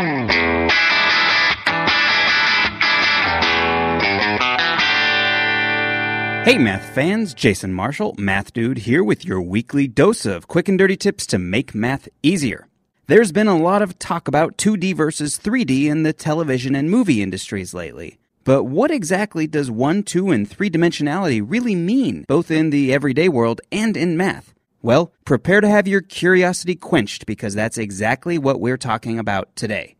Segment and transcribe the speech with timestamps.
[0.00, 0.06] Hey,
[6.56, 10.96] math fans, Jason Marshall, Math Dude, here with your weekly dose of quick and dirty
[10.96, 12.66] tips to make math easier.
[13.08, 17.20] There's been a lot of talk about 2D versus 3D in the television and movie
[17.20, 18.16] industries lately.
[18.44, 23.28] But what exactly does 1, 2, and 3 dimensionality really mean, both in the everyday
[23.28, 24.54] world and in math?
[24.82, 29.96] Well, prepare to have your curiosity quenched because that's exactly what we're talking about today.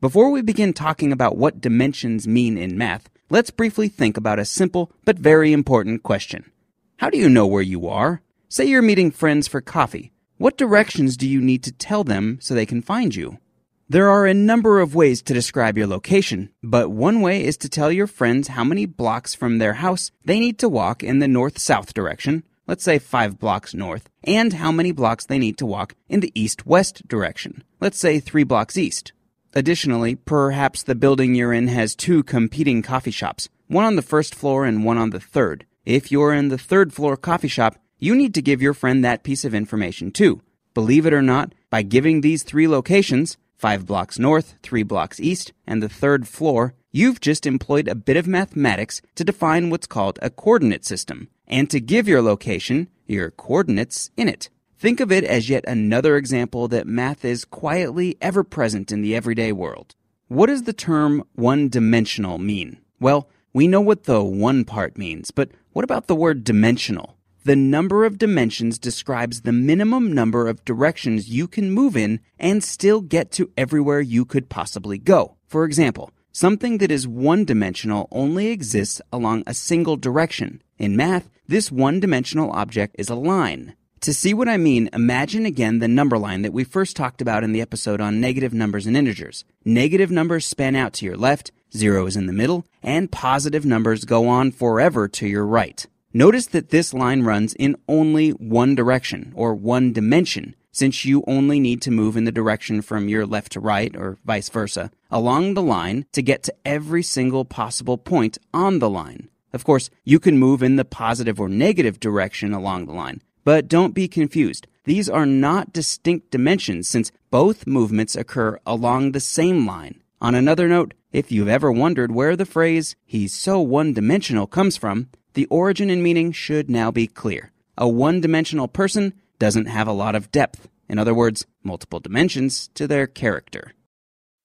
[0.00, 4.46] Before we begin talking about what dimensions mean in math, let's briefly think about a
[4.46, 6.50] simple but very important question.
[6.96, 8.22] How do you know where you are?
[8.48, 10.12] Say you're meeting friends for coffee.
[10.38, 13.38] What directions do you need to tell them so they can find you?
[13.86, 17.68] There are a number of ways to describe your location, but one way is to
[17.68, 21.28] tell your friends how many blocks from their house they need to walk in the
[21.28, 25.66] north south direction, let's say five blocks north, and how many blocks they need to
[25.66, 29.12] walk in the east west direction, let's say three blocks east.
[29.54, 34.34] Additionally, perhaps the building you're in has two competing coffee shops, one on the first
[34.34, 35.64] floor and one on the third.
[35.84, 39.22] If you're in the third floor coffee shop, you need to give your friend that
[39.22, 40.42] piece of information too.
[40.74, 45.52] Believe it or not, by giving these three locations, five blocks north, three blocks east,
[45.66, 50.16] and the third floor, you've just employed a bit of mathematics to define what's called
[50.22, 54.48] a coordinate system, and to give your location your coordinates in it.
[54.78, 59.16] Think of it as yet another example that math is quietly ever present in the
[59.16, 59.96] everyday world.
[60.28, 62.78] What does the term one dimensional mean?
[63.00, 67.16] Well, we know what the one part means, but what about the word dimensional?
[67.44, 72.62] The number of dimensions describes the minimum number of directions you can move in and
[72.62, 75.36] still get to everywhere you could possibly go.
[75.48, 80.60] For example, something that is one dimensional only exists along a single direction.
[80.78, 83.74] In math, this one dimensional object is a line.
[84.00, 87.44] To see what I mean, imagine again the number line that we first talked about
[87.44, 89.44] in the episode on negative numbers and integers.
[89.64, 94.04] Negative numbers span out to your left, zero is in the middle, and positive numbers
[94.04, 95.86] go on forever to your right.
[96.12, 101.60] Notice that this line runs in only one direction, or one dimension, since you only
[101.60, 105.54] need to move in the direction from your left to right, or vice versa, along
[105.54, 109.28] the line to get to every single possible point on the line.
[109.52, 113.68] Of course, you can move in the positive or negative direction along the line, but
[113.68, 114.66] don't be confused.
[114.82, 120.02] These are not distinct dimensions since both movements occur along the same line.
[120.20, 124.76] On another note, if you've ever wondered where the phrase, he's so one dimensional, comes
[124.76, 127.52] from, the origin and meaning should now be clear.
[127.78, 130.68] A one dimensional person doesn't have a lot of depth.
[130.88, 133.72] In other words, multiple dimensions to their character.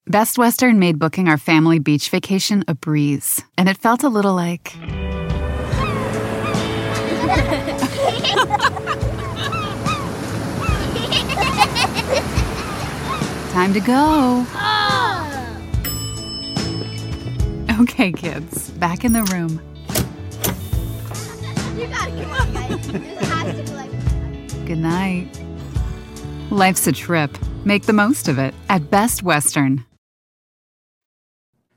[0.06, 4.34] Best Western made booking our family beach vacation a breeze, and it felt a little
[4.34, 4.72] like.
[13.52, 14.46] Time to go.
[17.80, 19.60] Okay, kids, back in the room.
[24.70, 25.26] Good night.
[26.50, 27.36] Life's a trip.
[27.64, 29.84] Make the most of it at Best Western.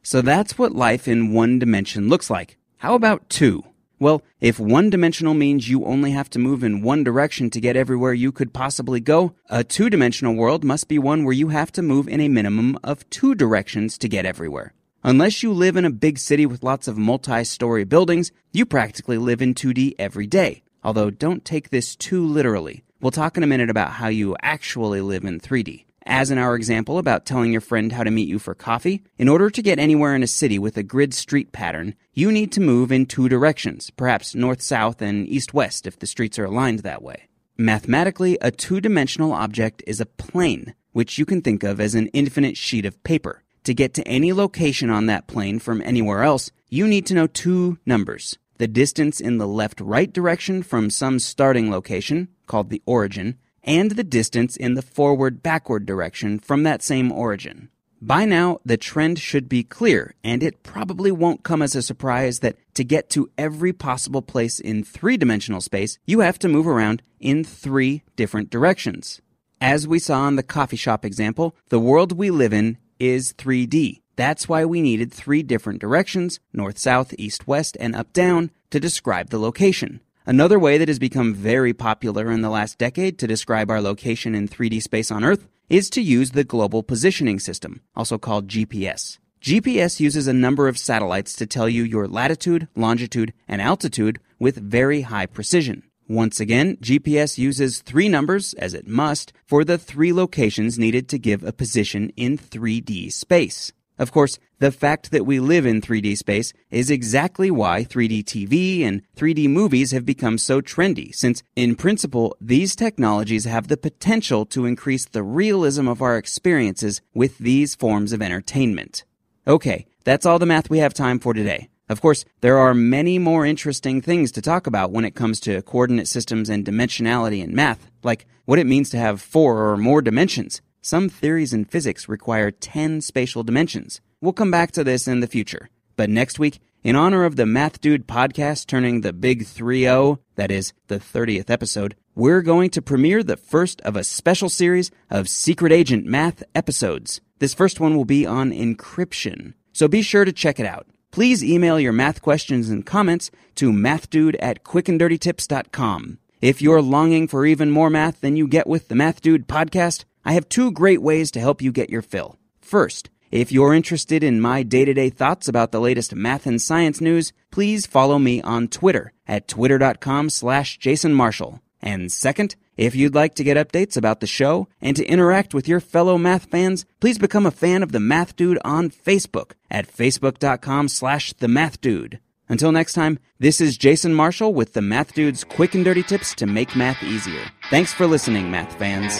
[0.04, 2.56] So that's what life in one dimension looks like.
[2.78, 3.64] How about two?
[3.98, 7.76] Well, if one dimensional means you only have to move in one direction to get
[7.76, 11.72] everywhere you could possibly go, a two dimensional world must be one where you have
[11.72, 14.72] to move in a minimum of two directions to get everywhere.
[15.04, 19.18] Unless you live in a big city with lots of multi story buildings, you practically
[19.18, 20.63] live in 2D every day.
[20.84, 22.84] Although don't take this too literally.
[23.02, 25.86] We'll talk in a minute about how you actually live in 3D.
[26.06, 29.30] As in our example about telling your friend how to meet you for coffee, in
[29.30, 32.62] order to get anywhere in a city with a grid street pattern, you need to
[32.62, 36.80] move in two directions, perhaps north south and east west if the streets are aligned
[36.80, 37.30] that way.
[37.58, 42.08] Mathematically, a two dimensional object is a plane, which you can think of as an
[42.08, 43.44] infinite sheet of paper.
[43.64, 47.28] To get to any location on that plane from anywhere else, you need to know
[47.28, 52.82] two numbers the distance in the left right direction from some starting location, called the
[52.86, 57.68] origin, and the distance in the forward backward direction from that same origin.
[58.02, 62.40] By now, the trend should be clear, and it probably won't come as a surprise
[62.40, 66.66] that to get to every possible place in three dimensional space, you have to move
[66.66, 69.20] around in three different directions.
[69.60, 74.03] As we saw in the coffee shop example, the world we live in is 3D.
[74.16, 78.80] That's why we needed three different directions north, south, east, west, and up, down to
[78.80, 80.02] describe the location.
[80.26, 84.36] Another way that has become very popular in the last decade to describe our location
[84.36, 89.18] in 3D space on Earth is to use the Global Positioning System, also called GPS.
[89.42, 94.56] GPS uses a number of satellites to tell you your latitude, longitude, and altitude with
[94.56, 95.84] very high precision.
[96.08, 101.18] Once again, GPS uses three numbers, as it must, for the three locations needed to
[101.18, 103.74] give a position in 3D space.
[104.00, 108.84] Of course, the fact that we live in 3D space is exactly why 3D TV
[108.84, 114.46] and 3D movies have become so trendy, since, in principle, these technologies have the potential
[114.48, 119.04] to increase the realism of our experiences with these forms of entertainment.
[119.46, 121.70] Okay, that's all the math we have time for today.
[121.90, 125.62] Of course, there are many more interesting things to talk about when it comes to
[125.62, 130.02] coordinate systems and dimensionality in math, like what it means to have four or more
[130.02, 130.62] dimensions.
[130.86, 134.02] Some theories in physics require 10 spatial dimensions.
[134.20, 135.70] We'll come back to this in the future.
[135.96, 140.20] But next week, in honor of the Math Dude podcast turning the big 3 0,
[140.36, 144.92] that is, the 30th episode, we're going to premiere the first of a special series
[145.10, 147.22] of Secret Agent Math episodes.
[147.40, 150.86] This first one will be on encryption, so be sure to check it out.
[151.12, 156.18] Please email your math questions and comments to mathdude at quickanddirtytips.com.
[156.42, 160.04] If you're longing for even more math than you get with the Math Dude podcast,
[160.26, 162.38] I have two great ways to help you get your fill.
[162.62, 166.62] First, if you're interested in my day to day thoughts about the latest math and
[166.62, 171.60] science news, please follow me on Twitter at twitter.com slash Jason Marshall.
[171.82, 175.68] And second, if you'd like to get updates about the show and to interact with
[175.68, 179.92] your fellow math fans, please become a fan of the Math Dude on Facebook at
[179.92, 182.20] facebook.com slash the Math Dude.
[182.50, 186.36] Until next time, this is Jason Marshall with the Math Dude's quick and dirty tips
[186.36, 187.44] to make math easier.
[187.70, 189.20] Thanks for listening, math fans.